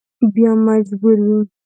بیا 0.33 0.51
مجبور 0.67 1.17
وي. 1.25 1.39